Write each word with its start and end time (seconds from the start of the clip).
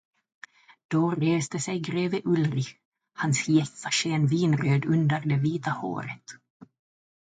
Då 0.87 1.09
reste 1.11 1.59
sig 1.59 1.79
greve 1.79 2.21
Ulrich, 2.25 2.75
hans 3.13 3.47
hjässa 3.49 3.89
sken 3.91 4.27
vinröd 4.27 4.85
under 4.85 5.19
det 5.21 5.37
vita 5.37 5.71
håret. 5.71 6.23